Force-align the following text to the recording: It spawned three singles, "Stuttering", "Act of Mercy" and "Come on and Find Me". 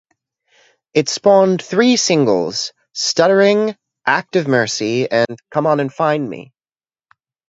It 0.95 1.09
spawned 1.09 1.61
three 1.61 1.95
singles, 1.95 2.73
"Stuttering", 2.91 3.77
"Act 4.03 4.35
of 4.35 4.47
Mercy" 4.47 5.07
and 5.07 5.37
"Come 5.51 5.67
on 5.67 5.79
and 5.79 5.93
Find 5.93 6.27
Me". 6.27 6.53